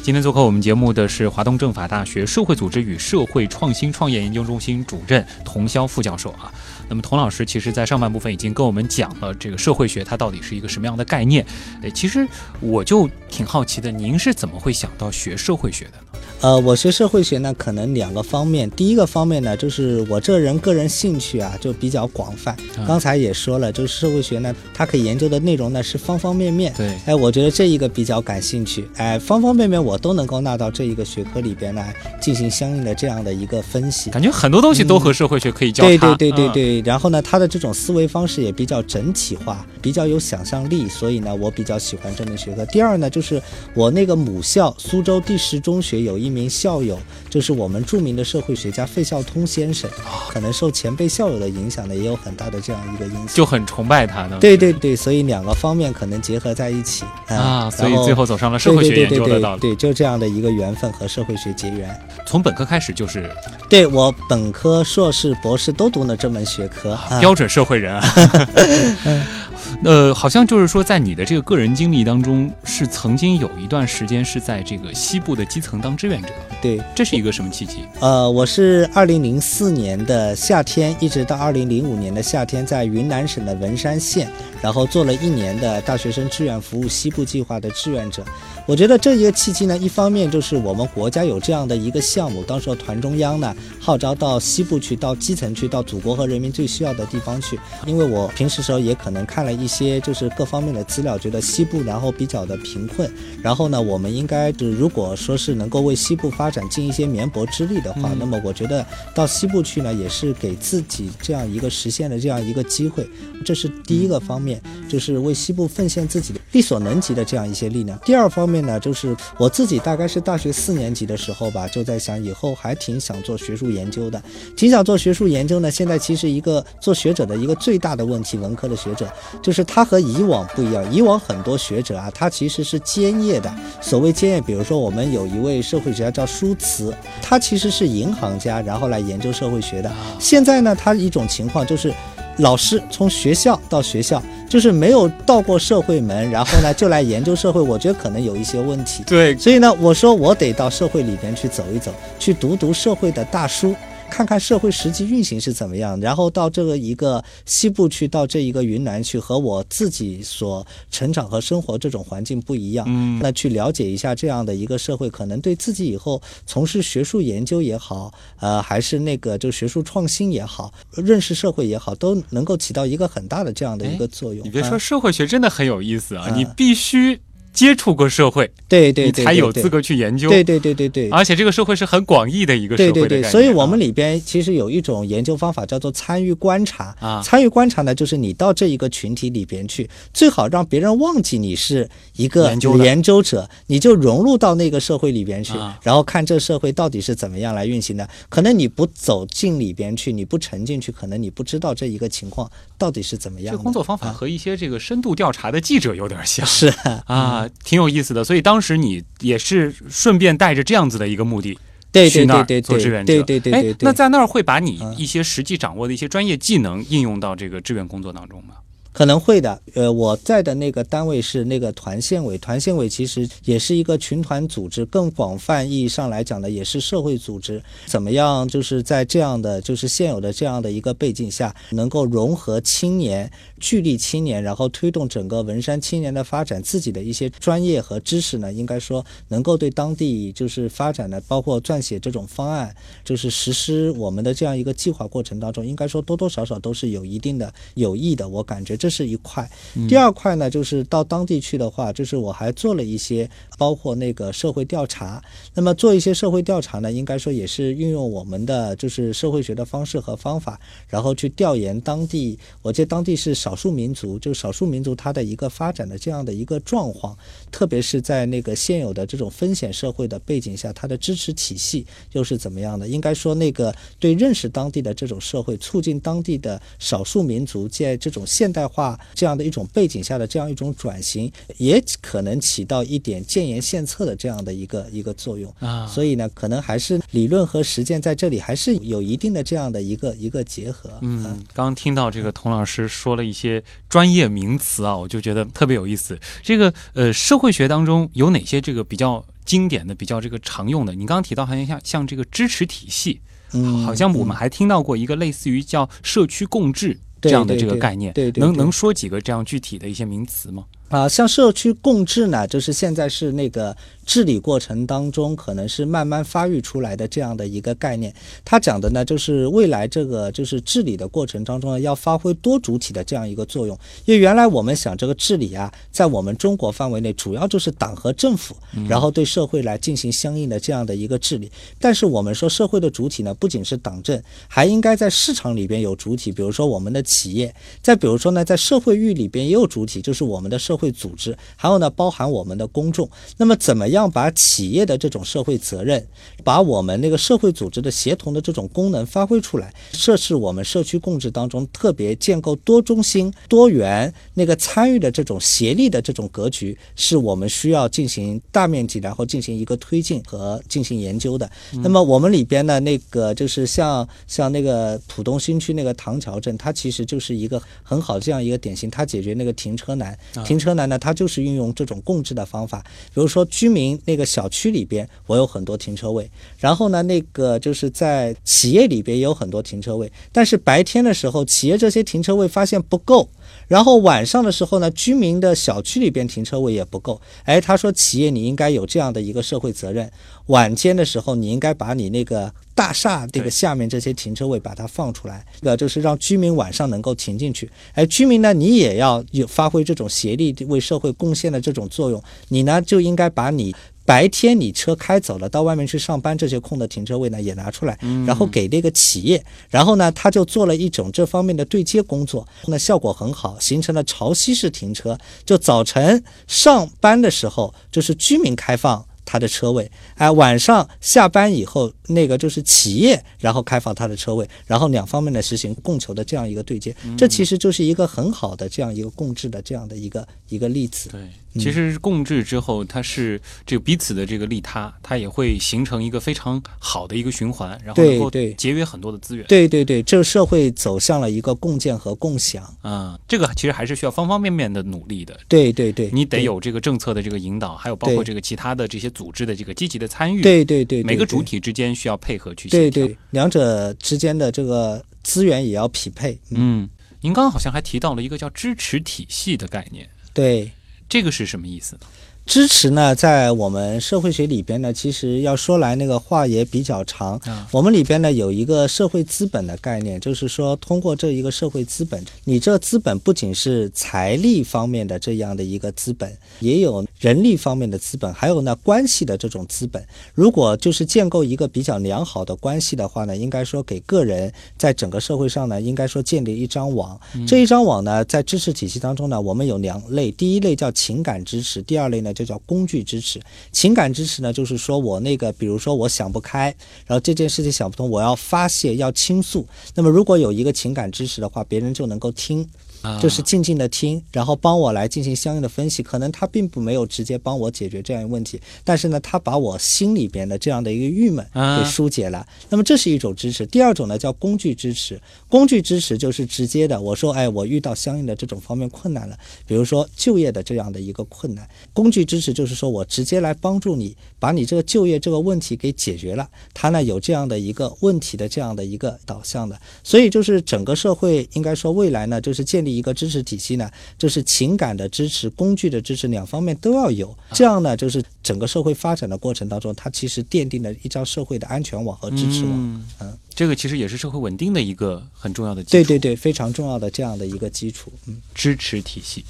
[0.01, 6.51] 今天做客我们节目的是华东政法大学社会组织与社会创新创业研究中心主任童潇副教授啊。
[6.89, 11.45] 那么童老师其实在上半部分已经跟我们讲了这个社会学它到底是一个什么样的概念。
[11.81, 12.27] 呃，其实
[12.59, 16.19] 我就挺好奇的，您是怎么会想到学社会学的呢？
[16.41, 18.69] 呃，我学社会学呢，可能两个方面。
[18.71, 22.53] 第一个方面呢，就是我这人个人兴趣啊，就比较广泛。
[22.77, 26.73] 啊刚才也说了，就是社会学呢，它可以研究的内容呢是方方面面。
[26.77, 28.87] 对哎，我觉得这一个比较感兴趣。
[28.95, 34.09] 哎，方方面面我都能够纳到这一个学科里边来进行相应的这样的一个分析。
[34.09, 35.89] 感觉很多东西都和社会学可以交叉。
[35.89, 42.65] 对对对对嗯对，然后呢，他的这种思维方式也比较整体化，比较有想象力，所以呢，我比较喜欢这门学科。
[42.67, 43.41] 第二呢，就是
[43.73, 49.89] 我那个母校苏州第十中学有一名校友，就是我们著名的社会学家费孝通先生，
[50.29, 53.27] 可能受前辈校友的影响呢，也有很大的这样一个影响。
[53.33, 54.37] 就很崇拜他呢。
[54.39, 59.59] 对对对，所以两个方面可能结合在一起啊，所以最后走上了社会学研究的道路。
[59.59, 61.89] 对对对，就这样的一个缘分和社会学结缘。
[62.25, 63.29] 从本科开始就是
[63.67, 66.93] 对我本科、硕士、博士都读了这门学科。
[66.93, 68.03] 啊标准社会人啊。
[69.83, 76.29] 呃，好像就是说，在你的这个个人经历当中，是曾经有一段时间是在这个西部的基层当志愿者，
[76.61, 77.85] 对，这是一个什么契机？
[78.01, 84.29] 呃，我是二零零四年的夏天，一直到二零零五年的夏天，在云南省的文山县，
[84.61, 88.25] 然后做了一年的大学生志愿服务西部计划的志愿者。
[88.65, 97.57] 我觉得这一个契机呢，一方面就是我们国家有这样的一个项目，当时候团中央呢号召到西部去，到基层去，到祖国和人民最需要的地方去。
[97.87, 103.09] 因为我平时时候也可能看了一些就是各方面的资料，觉得西部然后比较的贫困，
[103.41, 113.07] 然后呢，我们应该是如果说是能够为西部发展尽一些绵薄之力的话，那么我觉得到西部去呢，也是给自己这样一个实现的这样一个机会，
[113.45, 117.99] 这是第一个方面，就是为西部奉献自己的力所能及的这样一些力量。
[118.05, 124.21] 第二方面呢，就是我自己大概是大学四年级的时候吧，就在想以后还挺想做学术研究的，
[124.55, 125.69] 挺想做学术研究呢。
[125.69, 129.07] 现在其实一个做学者的一个最大的问题，文科的学者
[129.41, 130.93] 就是他和以往不一样。
[130.93, 133.53] 以往很多学者啊，他其实是兼业的。
[133.81, 139.91] 所谓兼业，比如说我们有一位社会学家叫舒慈，他其实是银行家，然后来研究社会学的。
[140.19, 141.93] 现在呢，他一种情况就是。
[142.37, 149.03] 老师从学校到学校，就是没有到过社会门，然后呢就来研究社会，我觉得可能有一些问题。
[149.05, 153.75] 对，所以呢，我说我得到社会里边去走一走，去读读社会的大书。
[154.09, 162.85] 看看社会实际运行是怎么样，然后到这个一个西部去，到这一个云南去，和我自己所成长和生活这种环境不一样。
[162.89, 174.45] 嗯，那去了解一下这样的一个社会，可能对自己以后从事学术研究也好，呃，还是那个就学术创新也好，认识社会也好，都能够起到一个很大的这样的一个作用。
[174.45, 176.25] 你别说，社会学真的很有意思啊！
[176.29, 177.19] 嗯你必须
[177.53, 180.29] 接触过社会，对对对，你才有资格去研究。
[180.29, 181.09] 对对对对对。
[181.09, 198.07] 而且这个社会是很广义的一个社对对对，会的概念所以我们啊里边其实有一种研究方法叫做参与观察啊参与观察呢，就是你到这一个群体里边去，最好让别人忘记你是一个研究的研究者，你就融入到那个社会里边去，啊然后看这社会到底是怎么样来运行的。
[198.29, 203.57] 可能你不走进里边去，你不沉进去，可能你不知道这一个情况到底是怎么样的。
[203.57, 206.45] 这工作方法啊和一些这个深度调查的记者有点像。
[206.45, 208.23] 是啊啊，挺有意思的。
[208.23, 211.57] 所以当时你也是顺便带着这样子的一个目的
[211.91, 213.13] 对去那儿对对对做志愿者。
[213.13, 218.55] 对对对对对哎，那在那儿会把你嗯一些实际掌握的一些专业技能应用到这个志愿工作当中吗？
[218.91, 227.61] 可能会的，呃，我在的那个单位是那个团县委，团县委其实也是一个群团组织，更广泛意义上来讲呢，也是社会组织。
[227.85, 242.75] 怎么样，就是在这样的就是现有的这样的一个背景下，能够融合青年、聚力青年，然后推动整个文山青年的发展，自己的一些专业和知识呢，应该说能够对当地就是发展的，包括撰写这种方案，
[243.05, 248.27] 就是实施我们的这样一个计划过程当中，应该说多多少少都是有一定的有益的。
[248.27, 249.47] 我感觉这是一块。
[249.87, 255.21] 第二块呢，就是到当地去的话，就是我还做了一些，包括那个社会调查。
[255.53, 262.39] 那么做一些社会调查呢，应该说也是运用我们的就是社会学的方式和方法，然后去调研当地。
[262.61, 267.17] 我记得当地是少数民族，就少数民族它的一个发展的这样的一个状况，
[267.51, 272.87] 特别是在那个现有的这种风险社会的背景下，它的支持体系又是怎么样的？
[272.87, 285.53] 应该说，那个对认识当地的这种社会，促进当地的少数民族在这种现代化这样的一种背景下的这样一种转型，也可能起到一点建言献策的这样的一个一个作用。
[285.59, 290.89] 啊所以呢，可能还是理论和实践在这里还是有一定的这样的一个一个结合。
[291.01, 296.19] 嗯，刚刚听到这个童老师说了一些专业名词啊，我就觉得特别有意思。
[296.43, 300.93] 这个呃，社会学当中有哪些这个比较经典的、比较这个常用的？
[300.93, 303.19] 你刚刚提到好像像像这个支持体系，
[303.53, 310.65] 嗯，好像我们还听到过一个类似于叫社区共治这样的这个概念，对对对能能说几个这样具体的一些名词吗？
[310.89, 313.75] 啊，像社区共治呢，就是现在是那个
[314.05, 318.11] 治理过程当中，可能是慢慢发育出来的这样的一个概念。
[318.43, 323.77] 它讲的呢，就是未来这个就是治理的过程当中呢，要发挥多主体的这样一个作用。
[324.05, 328.55] 因为原来我们想这个治理啊，在我们中国范围内，主要就是党和政府，
[328.87, 331.51] 然后对社会来进行相应的这样的一个治理。
[331.79, 343.07] 但是我们说社会的主体呢，不仅是党政，还应该在市场里边有主体，比如说我们的企业，再比如说呢，在社会域里边也有主体，就是我们的社会组织，还有呢，包含我们的公众。
[343.37, 346.07] 那么，怎么样把企业的这种社会责任，
[346.43, 361.49] 把我们那个社会组织的协同的这种功能发挥出来，这是我们社区共治当中特别建构多中心、多元那个参与的这种协力的这种格局，是我们需要进行大面积然后进行一个推进和进行研究的。
[361.83, 370.17] 那么我们里边呢，那个就是像像那个浦东新区那个唐桥镇，它其实就是一个很好这样一个典型，它解决那个停车难。
[370.45, 383.29] 停车呢，它就是运用这种共治的方法，比如说居民那个小区里边，我有很多停车位，然后呢，那个就是在企业里边也有很多停车位，但是白天的时候，企业这些停车位发现不够。
[383.69, 387.21] 然后晚上的时候呢，居民的小区里边停车位也不够。
[387.45, 390.11] 哎，他说企业你应该有这样的一个社会责任，
[390.47, 397.69] 晚间的时候你应该把你那个大厦这个下面这些停车位把它放出来，这个就是让居民晚上能够停进去。
[397.93, 403.73] 哎，居民呢，你也要有发挥这种协力为社会贡献的这种作用，你呢就应该把你。
[404.09, 407.95] 白天你车开走了，到外面去上班，这些空的停车位呢也拿出来，
[408.25, 415.15] 然后给这个企业，然后呢他就做了一种这方面的对接工作，那效果很好，形成了潮汐式停车。
[415.45, 419.05] 就早晨上班的时候，就是居民开放。
[419.31, 431.09] 他的车位，哎，晚上下班以后，那个就是企业，然后开放它的车位，然后两方面呢实行供求的这样一个对接，这其实就是一个很好的这样一个共治的这样的一个一个例子。
[431.09, 431.21] 对，
[431.61, 439.45] 其实共治之后，它是这个彼此的这个利他，它也会形成一个非常好的一个循环，然后能够节约很多的资源。
[439.47, 442.63] 对对对，这个社会走向了一个共建和共享。
[442.81, 445.39] 啊、这个其实还是需要方方面面的努力的。
[445.47, 450.41] 对对对，你得有这个政策的这个引导，还有包括这个其他的这些组织的这个积极的参与。
[450.41, 452.89] 对对对，对每个主体之间需要配合去对。
[452.89, 456.33] 对，两者之间的这个资源也要匹配。
[456.51, 460.71] 嗯，嗯，您刚刚好像还提到了一个叫支持体系的概念，对。
[461.09, 462.01] 这个是什么意思呢？
[462.49, 467.37] 支持呢，在我们社会学里边呢，其实要说来那个话也比较长。
[467.45, 480.03] 啊我们里边呢有一个社会资本的概念，就是说通过这一个社会资本，你这资本不仅是财力方面的这样的一个资本，也有人力方面的资本，还有呢关系的这种资本。
[480.33, 487.19] 如果就是建构一个比较良好的关系的话呢，应该说给个人在整个社会上呢，应该说建立一张网。
[487.47, 493.39] 这一张网呢，在知识体系当中呢，我们有两类，第一类叫情感支持，第二类呢就叫工具支持。
[493.71, 496.73] 情感支持呢，就是说我那个，比如说我想不开，
[497.05, 499.67] 然后这件事情想不通，我要发泄，要倾诉。
[499.93, 502.65] 那么如果有一个情感支持的话，别人就能够听。
[503.01, 506.03] 啊就是静静的听，然后帮我来进行相应的分析。
[506.03, 512.45] 可能他并不没有直接帮我解决这样一个问题，但是呢，他把我心里边的这样的一个郁闷啊给疏解了。
[512.69, 513.65] 那么这是一种支持。
[513.65, 526.47] 第二种呢叫工具支持，工具支持就是直接的，我说，哎，我遇到相应的这种方面困难了，比如说就业的这样的一个困难，工具支持就是说我直接来帮助你，把你这个就业这个问题给解决了。
[526.73, 537.35] 他呢有这样的一个问题的这样的一个导向的，所以就是整个社会应该说未来呢，就是建立一个支持体系呢，就是情感的支持、工具的支持两方面都要有。
[537.51, 542.73] 这样呢，就是整个社会发展的过程当中，它其实奠定了一张社会的安全网和支持网。
[542.73, 545.91] 嗯嗯这个其实也是社会稳定的一个很重要的基础。
[545.91, 548.11] 对对对，非常重要的这样的一个基础。
[548.25, 548.41] 嗯。
[548.55, 549.43] 支持体系。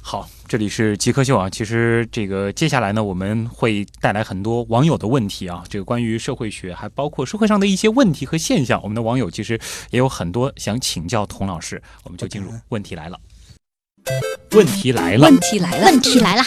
[0.00, 1.48] 好，这里是极客秀啊。
[1.48, 9.58] 其实这个接下来呢，我们会带来很多网友的问题啊，这个关于社会学，还包括社会上的一些问题和现象，我们的网友其实
[9.90, 13.18] 也有很多想请教童老师，我们就进入问题来了。
[14.52, 16.44] 问题来了问，题来了，问题来了，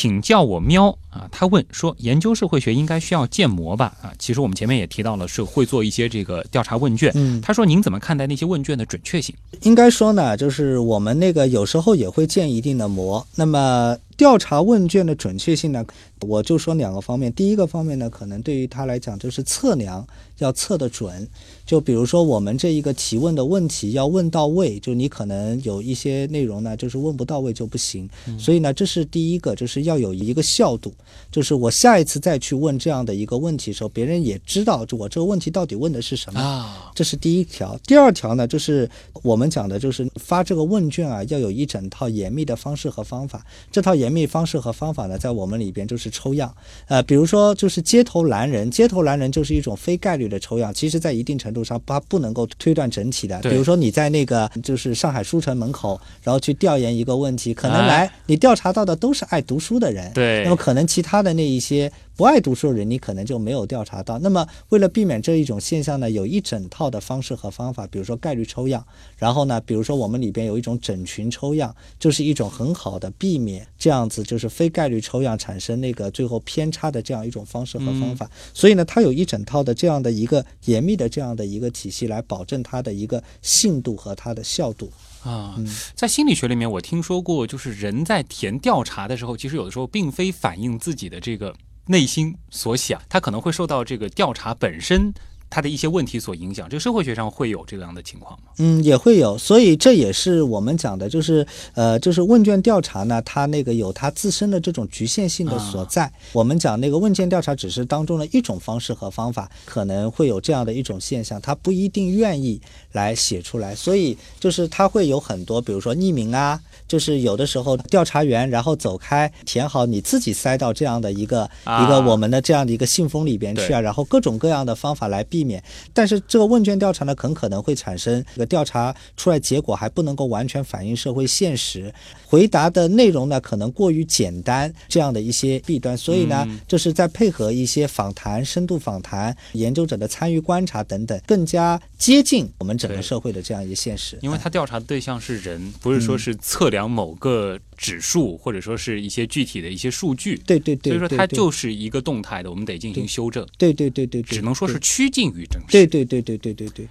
[0.00, 1.28] 请叫我喵啊！
[1.30, 3.94] 他问说，研究社会学应该需要建模吧？
[4.00, 7.12] 啊，其实我们前面也提到了，是会做一些这个调查问卷。
[7.14, 9.34] 嗯他说，您怎么看待那些问卷的准确性？
[9.60, 13.26] 应该说呢，就是我们那个有时候也会建一定的模。
[13.34, 15.82] 那么调查问卷的准确性呢，
[16.20, 17.32] 我就说两个方面。
[17.32, 20.06] 第一个方面呢，可能对于他来讲就是测量
[20.36, 21.26] 要测得准。
[21.64, 28.06] 就比如说我们这一个提问的问题要问到位，就你可能有一些内容呢，就是问不到位就不行。
[28.38, 30.92] 所以呢，这是第一个，就是要有一个效度。
[31.32, 36.38] 就是我下一次再去问这样的一个问题的时候，别人也知道就我这个问题到底问的是什么。
[36.38, 37.74] 啊，这是第一条。
[37.86, 38.86] 第二条呢，就是
[39.22, 43.42] 我们讲的，就是发这个问卷啊，要有一整套严密的方式和方法。
[43.72, 46.54] 这套严密方式和方法呢，在我们里边就是抽样。
[46.88, 53.38] 呃，比如说就是街头拦人，街头拦人就是一种非概率的抽样，其实在一定程度上它不能够推断整体的。
[53.40, 60.12] 比如说你在那个就是上海书城门口，然后去调研一个问题，可能哎来你调查到的都是爱读书的人。
[60.12, 64.18] 对那么可能其他的那一些不爱读书的人，你可能就没有调查到。
[64.18, 68.84] 那么为了避免这一种现象呢，有一整套的方式和方法，比如说概率抽样，
[69.16, 78.30] 然后呢，比如说我们里边有一种整群抽样，就是一种很好的避免这样子就是非概率抽样产生那个最后偏差的这样一种方式和方法。
[78.52, 84.92] 所以呢，它有一整套的这样的一个严密的这样的一个体系来保证它的一个信度和它的效度。
[85.22, 91.54] 啊嗯，在心理学里面，我听说过，就是人在填调查的时候，其实有的时候并非反映自己的这个
[91.90, 95.12] 内心所想，他可能会受到这个调查本身
[95.50, 96.68] 它的一些问题所影响。
[96.68, 98.46] 这个社会学上会有这样的情况吗？
[98.58, 106.10] 嗯，也会有，所以这也是我们讲的，就是呃，就是问卷调查呢，它那个有它自身的这种局限性的所在。
[106.32, 112.60] 我们讲那个问卷调查只是当中的一种方式和方法，可能会有这样的一种现象，他不一定愿意
[112.92, 125.62] 来写出来，所以就是他会有很多，比如说匿名啊，就是有的时候调查员然后走开，填好你自己塞到这样的一个、啊一个我们的这样的一个信封里边去啊，然后各种各样的方法来避免。
[125.92, 131.92] 但是这个问卷调查呢，很可能会产生这个调查出来结果还不能够完全反映社会现实，
[132.26, 135.96] 回答的内容呢可能过于简单，这样的一些弊端。
[135.96, 144.18] 所以呢，嗯就是在配合一些访谈、深度访谈、研究者的参与观察等等，更加接近我们整个社会的这样一个现实。
[144.22, 150.36] 因为它调查的对象是人，不是说是测量某个指数，或者说是一些具体的一些数据。
[150.46, 155.68] 对对对，所以说它就是一个动态的，我们得进行修正，对对对对对，只能说是趋近于真实。
[155.70, 156.88] 对对对对对对对。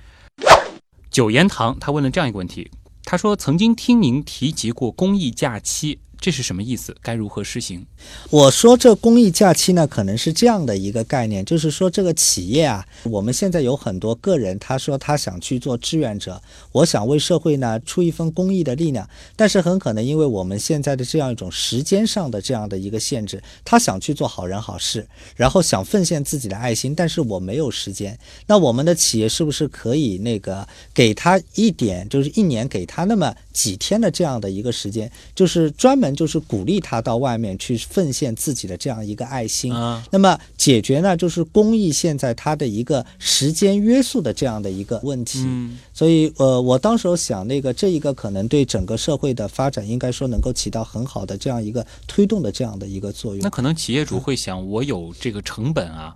[1.10, 2.70] 九言堂他问了这样一个问题，
[3.04, 6.96] 他说曾经听您提及过公益假期，这是什么意思？
[7.02, 7.86] 该如何施行？
[8.30, 16.42] 我说这公益假期呢，可能是这样的一个概念，就是说这个企业啊，我们现在有很多个人，他说他想去做志愿者，
[16.74, 39.74] 我想为社会呢出一份公益的力量，但是很可能因为我们现在的这样一种时间上的这样的一个限制，他想去做好人好事，然后想奉献自己的爱心，但是我没有时间，那我们的企业是不是可以那个给他一点，就是一年给他那么几天的这样的一个时间，就是专门就是鼓励他到外面去奉献自己的这样一个爱心。
[39.74, 45.44] 啊，那么解决呢，就是公益现在它的一个时间约束的这样的一个问题。
[45.46, 53.50] 嗯，所以呃，我当时候想，那个这一个可能对整个社会的发展，应该说能够起到很好的这样一个推动的这样的一个作用那。
[53.50, 56.16] 可能企业主会想，我有这个成本啊，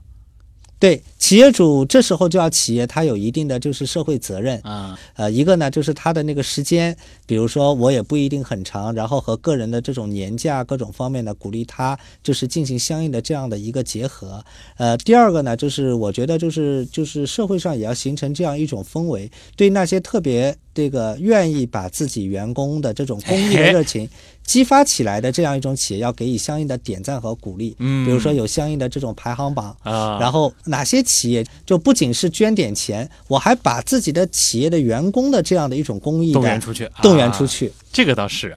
[0.83, 4.59] 对企业主这时候就要企业他有一定的就是社会责任。
[4.63, 6.93] 啊，呃，一个呢就是他的那个时间，
[7.25, 14.43] 比如说我也不一定很长，然后和个人的这种年假各种方面呢，鼓励他就是进行相应的这样的一个结合。
[14.75, 24.09] 呃，第二个呢，就是我觉得就是就是社会上也要形成这样一种氛围，对那些特别这个愿意把自己员工的这种公益热情
[24.45, 27.75] 激发起来的这样一种企业，要给予相应的点赞和鼓励。
[27.79, 37.71] 嗯比如说有相应的这种排行榜，啊，然后哪些企业就不仅是捐点钱，我还把自己的企业的员工的这样的一种公益动员出去，动员出啊去。
[37.91, 38.55] 这个倒是。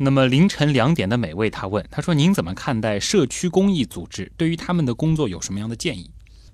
[0.00, 4.30] 那么凌晨两点的美味，他问，他说您怎么看待社区公益组织？
[4.36, 6.08] 对于他们的工作有什么样的建议？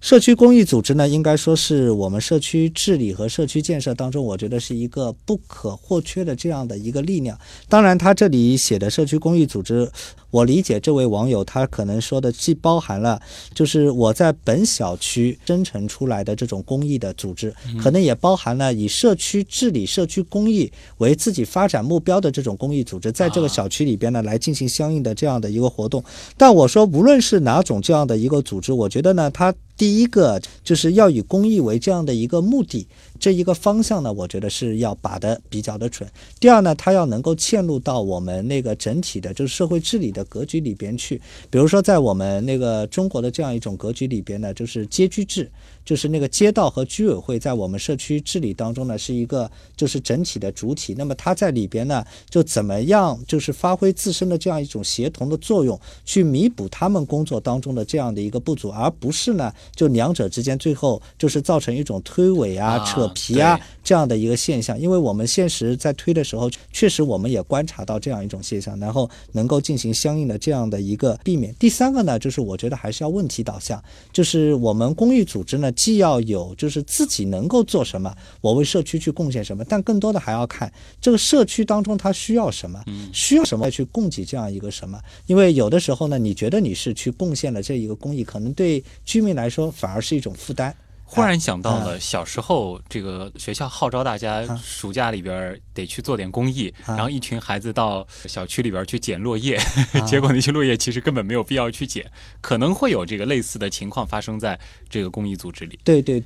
[0.05, 7.39] 社区公益组织呢，应该说是我们社区治理和社区建设当中，我觉得是一个不可或缺的这样的一个力量。
[7.71, 9.91] 当然，他这里写的社区公益组织，
[10.35, 13.23] 我理解这位网友他可能说的既包含了
[13.55, 20.69] 就是我在本小区生成出来的这种公益的组织，可能也包含了以社区治理、社区公益
[20.99, 26.03] 为自己发展目标的这种公益组织，在这个小区里边呢来进行相应的这样的一个活动。
[26.37, 36.09] 但我说，无论是哪种这样的一个组织，我觉得呢，它第一个就是要以公益为这样的一个目的，这一个方向呢，我觉得是要把的比较的准。
[36.41, 41.21] 第二呢，它要能够嵌入到我们那个整体的，就是社会治理的格局里边去。
[41.49, 45.51] 比如说，在我们那个中国的这样一种格局里边呢，就是街居制，
[45.85, 50.95] 就是那个街道和居委会在我们社区治理当中呢，是一个就是整体的主体。
[50.97, 64.79] 那么它在里边呢，就怎么样就是发挥自身的这样一种协同的作用，去弥补他们工作当中的这样的一个不足，而不是呢就两者之间最后就是造成一种推诿啊、啊扯皮啊对这样的一个现象。
[64.79, 71.55] 因为我们现实在推的时候，确实我们也观察到这样一种现象，然后能够进行相应的这样的一个避免。
[71.59, 73.83] 第三个呢，就是我觉得还是要问题导向，
[74.13, 84.99] 就是我们公益组织呢，既要有就是自己能够做什么，我为社区去贡献什么，但更多的还要看这个社区当中它需要什么，需要什么再去供给这样一个什么。
[85.27, 90.75] 因为有的时候呢，你觉得你是去贡献了这一个公益，可能对居民来说反而是一种负担。
[91.15, 99.59] 忽然想到了小时候，这个学校号召大家暑假里边得去做点公益，啊然后一群孩子到小区里边去捡落叶，
[100.07, 102.11] 结果那些落叶其实根本没有必要去捡，
[102.41, 104.59] 可能会有这个类似的情况发生在
[104.89, 105.79] 这个公益组织里。
[105.85, 106.23] 对对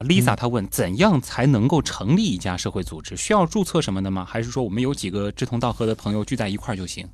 [0.00, 3.16] Lisa 她问，怎样才能够成立一家社会组织？
[3.16, 4.26] 需要注册什么的吗？
[4.28, 7.08] 还是说我们有几个志同道合的朋友聚在一块儿就行？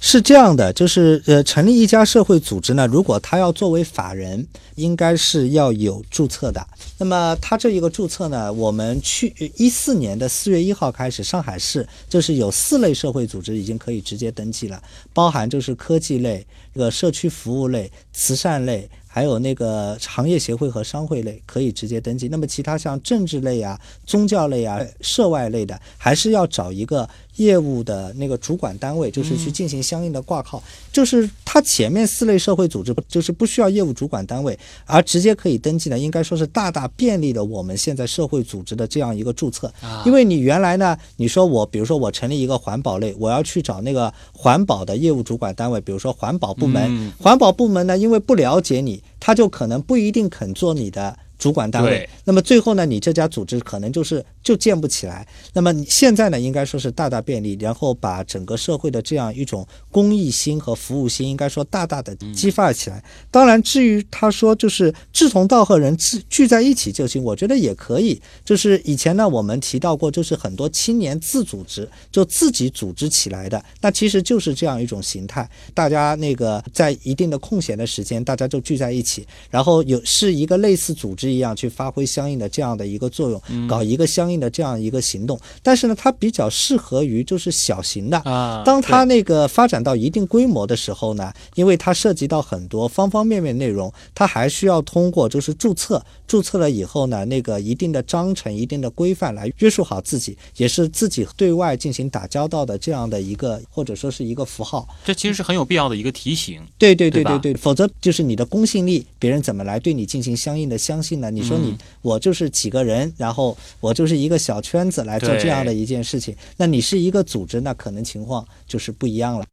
[0.00, 6.66] 是这样的，就是呃，成立一家社会组织呢，如果他要作为法人，应该是要有注册的。
[6.98, 22.28] 那么他这一个注册呢，我们去一四年的四月一号开始，上海市就是有四类社会组织已经可以直接登记了，包含就是科技类、这个社区服务类、慈善类，还有那个行业协会和商会类可以直接登记。
[22.28, 30.62] 那么其他像政治类啊、宗教类啊、涉外类的，还是要找一个业务的那个主管单位，就是去进行相应的挂靠。
[30.92, 39.72] 就是它前面四类社会组织，就是不需要业务主管单位，而直接可以登记的，应该说是大大便利了我们现在社会组织的这样一个注册。
[40.04, 51.16] 因为你原来呢，你说我，比如说我成立一个环保类，我要去找那个环保的业务主管单位，比如说环保部门，嗯环保部门呢，因为不了解你，他就可能不一定肯做你的。
[51.40, 55.26] 主管单位，那么最后呢，你这家组织可能就是就建不起来。
[55.54, 63.02] 那么你现在呢，应该说是大大便利，然后把整个社会的这样一种公益心和服务心，应该说大大的激发起来。
[63.30, 68.20] 当然，至于他说就是志同道合人聚聚在一起就行，我觉得也可以。
[68.44, 75.48] 就是以前呢，我们提到过，就是很多青年自组织，就自己组织起来的，那其实就是这样一种形态。
[75.72, 85.38] 大家那个在一定的空闲的时间，大家就聚在一起，然后有是一个类似组织一样去发挥相应的这样的一个作用，搞一个相应的这样一个行动。
[85.62, 104.88] 但是呢，它比较适合于就是小型的，啊，当它那个发展到一定规模的时候呢，因为它涉及到很多方方面面内容，它还需要通过就是注册，注册了以后呢，那个一定的章程、一定的规范来约束好自己，也是自己对外进行打交道的这样的一个或者说是一个符号。
[105.04, 106.60] 这其实是很有必要的一个提醒。
[106.78, 111.30] 对对对对对对，否则就是你的公信力，别人怎么来对你进行相应的相信呢？
[111.30, 119.44] 你说你、嗯我就是几个人，然后我就是一个小圈子来做这样的一件事情，那你是一个组织，那可能情况就是不一样了。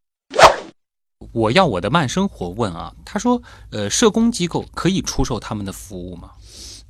[1.34, 3.42] 我要我的慢生活问啊，他说，
[3.72, 6.32] 呃，社工机构可以出售他们的服务吗？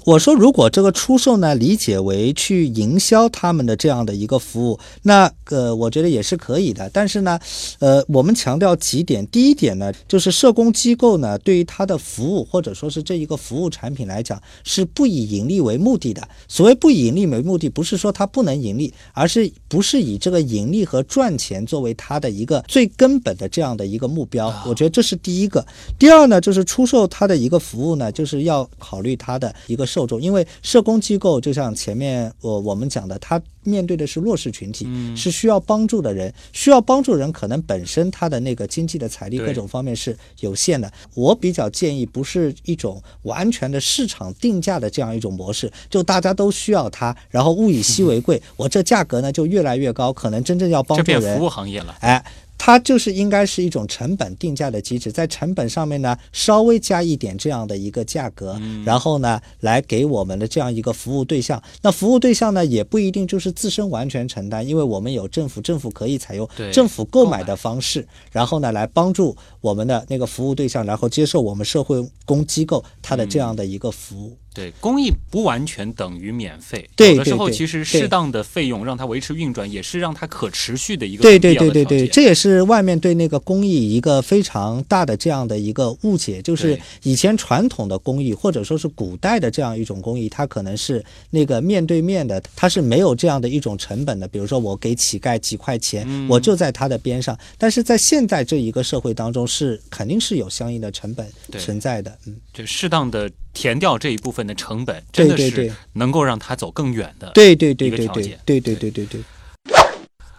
[0.05, 6.89] 我说，如果这个出售呢，理解为去营销他们的这样的一个服务，那呃，我觉得也是可以的。
[6.93, 7.37] 但是呢，
[7.79, 9.27] 呃，我们强调几点。
[9.27, 16.25] 第一点呢，就是社工机构呢，对于它的服务或者说是这一个服务产品来讲，是不以盈利为目的的。
[16.47, 24.47] 所谓不以盈利为目的，不是说它不能盈利，而是不是以这个盈利和赚钱作为它的一个最根本的这样的一个目标。
[24.65, 25.65] 我觉得这是第一个。
[25.99, 40.91] 第二呢，就是出售它的一个服务呢，就是要考虑它的一个受众，因为社工机构就像前面我我们讲的，他面对的是弱势群体，嗯是需要帮助的人，需要帮助人可能本身他的那个经济的财力各种方面是有限的。
[41.15, 51.97] 我比较建议不是一种完全的市场定价的这样一种模式，就大家都需要它，然后物以稀为贵，我这价格呢就越来越高，可能真正要帮助人这变服务行业了。
[52.01, 52.23] 哎，
[52.67, 61.63] 它就是应该是一种成本定价的机制，在成本上面呢稍微加一点这样的一个价格，然后呢来给我们的这样一个服务对象。
[61.81, 74.35] 那服务对象呢也不一定就是自身完全承担，因为我们有政府，政府可以采用政府购买的方式，然后呢来帮助我们的那个服务对象，然后接受我们社会公机构它的这样的一个服务。
[74.57, 94.27] 对，公益不完全等于免费，对有的时候对对其实对适当的费用让它维持运转，也是让它可持续的一个对很必对对对对，要的条件这也是外面对那个公益一个非常大的这样的一个误解，就是以前传统的公益或者说是古代的这样一种公益，它可能是那个面对面的，它是没有这样的一种成本的。
[94.27, 101.27] 比如说我给乞丐几块钱，嗯我就在他的边上，但是在现在这一个社会当中是肯定是有相应的成本
[101.59, 102.17] 存在的。
[102.25, 107.31] 嗯，就适当的填掉这一部分的成本，真的是能够让它走更远的。
[107.33, 109.21] 对对对对对对对对对对。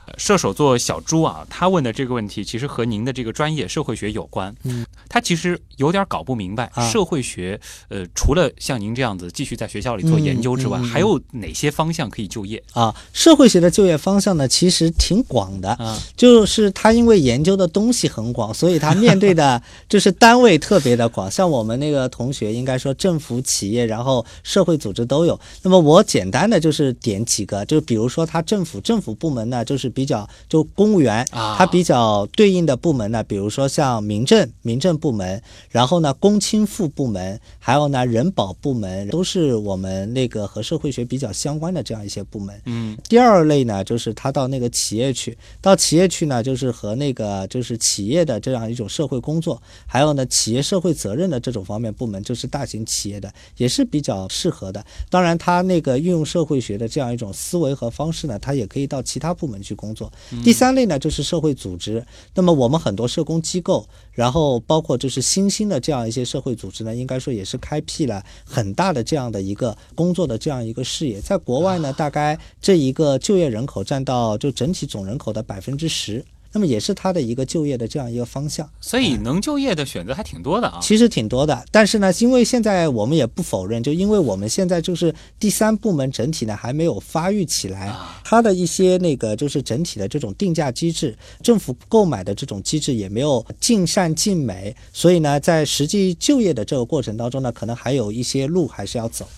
[0.08, 4.54] 呃射手座小猪啊，他问的这个问题其实和您的这个专业社会学有关。
[4.64, 15.70] 嗯，他其实有点搞不明白，啊社会学呃，除了像您这样子继续在学校里做研究之外，嗯嗯嗯还有哪些方向可以就业啊，社会学的就业方向呢，其实挺广的。
[15.78, 15.98] 啊？
[16.16, 21.30] 就是他因为研究的东西很广，所以他面对的 就是单位特别的广。
[21.30, 25.38] 像我们那个同学，应该说政府、企业，然后社会组织都有。
[25.62, 42.62] 那么我简单的就是点几个，就比如说他政府政府部门呢，就是比较就公务员，啊它比较对应的部门呢，比如说像民政民政部门，然后呢公亲妇部门，还有呢人保部门，都是我们那个和社会学比较相关的这样一些部门。
[42.66, 54.84] 嗯，第二类呢，就是他到那个企业去，到企业去呢，就是和那个就是企业的这样一种社会工作，还有呢企业社会责任的这种方面部门，就是大型企业的，也是比较适合的。
[55.10, 60.12] 当然，他那个运用社会学的这样一种思维和方式呢，他也可以到其他部门去工工作。
[60.44, 62.04] 第三类呢，就是社会组织。
[62.34, 71.18] 那么我们很多社工机构，然后包括就是新兴的这样一些社会组织呢，应该说也是开辟了很大的这样的一个工作的这样一个视野。
[71.22, 76.22] 在国外呢，大概这一个就业人口占到就整体总人口的百分之十。
[76.52, 78.68] 那么也是他的一个就业的这样一个方向。
[78.80, 80.78] 所以能就业的选择还挺多的啊。
[80.82, 87.94] 其实挺多的，但是呢，因为现在我们也不否认，就因为我们现在就是第三部门整体呢还没有发育起来，
[88.24, 99.28] 它的一些那个就是整体的这种定价机制，政府购买的这种机制也没有尽善尽美，所以呢，在实际就业的这个过程当中呢，可能还有一些路还是要走。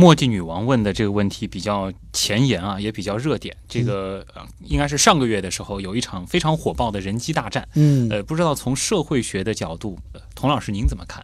[0.00, 3.54] 墨迹女王问的这个问题比较前沿啊，也比较热点。
[3.68, 7.68] 这个呃，应该是上个月的时候有一场非常火爆的人机大战。
[7.74, 11.22] 嗯呃，不知道从社会学的角度，呃童老师您怎么看？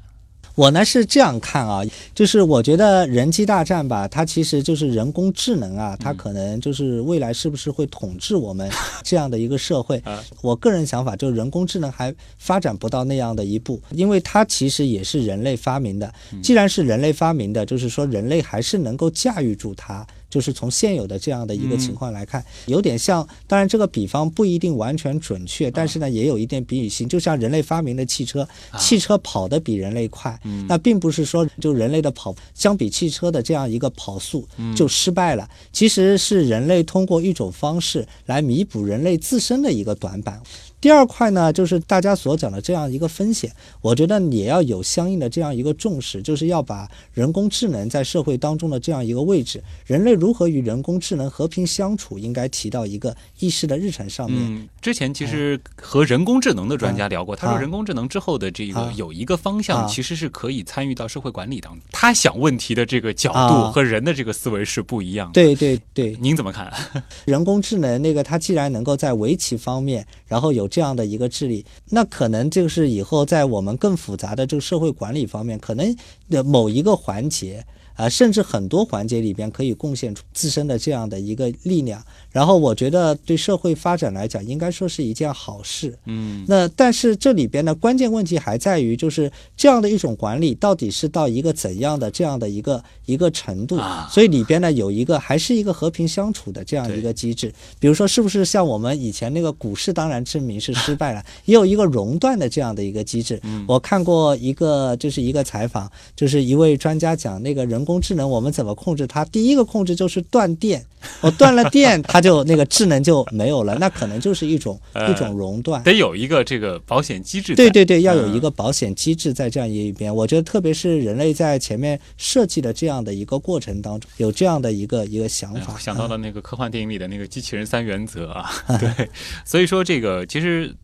[0.56, 1.82] 我呢是这样看啊，
[2.14, 8.68] 就是我觉得人机大战吧，它其实就是人工智能啊，它可能就是未来是不是会统治我们
[9.04, 10.02] 这样的一个社会？
[10.40, 16.10] 我个人想法就是人工智能还发展不到那样的一步，因为它其实也是人类发明的。
[16.42, 20.06] 既然是人类发明的，就是说人类还是能够驾驭住它。
[20.28, 27.08] 就是从现有的这样的一个情况来看，有点像，当然这个比方不一定完全准确，但是呢也有一点比喻性。
[27.08, 28.46] 就像人类发明的汽车，
[28.78, 40.40] 汽车跑得比人类快，那并不是说就人类的跑相比汽车的这样一个跑速就失败了，其实是人类通过一种方式来弥补人类自身的一个短板。
[40.80, 43.50] 第二块呢，就是大家所讲的这样一个风险，
[43.80, 54.38] 我觉得也要有相应的这样一个重视，就是要把人工智能在社会当中的这样一个位置，人类如何与人工智能和平相处，应该提到一个议事的日程上面。
[54.40, 61.82] 嗯，之前其实和人工智能的专家聊过，他说人工智能之后的这个啊有一个方向，啊其实是可以参与到社会管理当中。
[61.90, 66.72] 他想问题的这个角度啊和人的这个思维是不一样的。，对对对，您怎么看？
[67.24, 75.96] 人工智能那个它既然能够在围棋方面，然后有这样的一个智力，那可能就是以后在我们更复杂的这个社会管理方面，可能
[76.28, 77.64] 的某一个环节。
[77.96, 85.98] 啊，甚至很多环节里边可以贡献出自身的这样的一个力量，然后我觉得对社会发展来讲，应该说是一件好事。
[86.04, 94.08] 嗯，那但是这里边呢关键问题还在于，就是这样的一种管理到底是到一个怎样的这样的一个一个程度啊？
[94.12, 97.52] 所以里边呢有一个还是一个和平相处的这样一个机制。
[97.78, 103.40] 比如说，是不是像我们以前那个股市，当然证明是失败了，也有一个熔断的这样的一个机制。
[103.66, 109.24] 我看过一个就是一个采访，就是一位专家讲那个人工智能我们怎么控制它？
[109.26, 110.84] 第一个控制就是断电，
[111.22, 115.82] 我断了电，它就那个智能就没有了，那可能就是一种呃一种熔断。
[115.84, 117.54] 得有一个这个保险机制。
[117.54, 120.14] 对对对，要有嗯一个保险机制在这样一边。
[120.14, 125.72] 我觉得，特别是人类在前面设计的这样的一个过程当中，有这样的一个一个想哎法。
[125.72, 129.08] 我想到了那个科幻电影里的那个机器人三原则啊， 对，
[129.44, 130.74] 所以说这个其实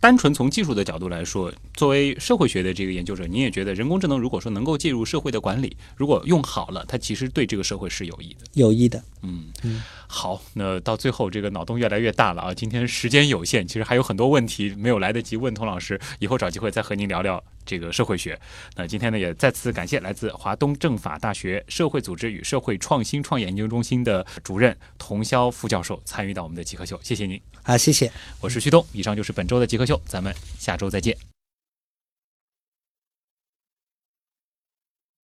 [0.00, 8.44] 单纯从技术的角度来说，作为社会学的这个研究者，您也觉得人工智能如果说能够介入社会的管理，如果用好了，它其实对这个社会是有益的。
[8.52, 9.02] 有益的。
[9.22, 12.54] 嗯嗯，好，那到最后这个脑洞越来越大了啊！
[12.54, 18.38] 今天时间有限，其实还有很多问题没有来得及问童老师，以后找机会再和您聊聊这个社会学。
[18.76, 27.40] 那今天呢，也再次感谢来自华东政法大学社会组织与社会创新创业研究中心的主任童潇副教授参与到我们的极客秀，谢谢您。
[27.66, 28.12] 好，谢谢。
[28.40, 31.35] 我是旭东，以上就是本周的极客秀，咱们下周再见。